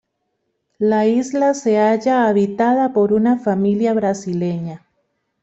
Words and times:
La 0.79 1.05
isla 1.05 1.53
se 1.53 1.77
halla 1.77 2.27
habitada 2.27 2.91
por 2.91 3.13
una 3.13 3.37
familia 3.37 3.93
brasileña. 3.93 4.83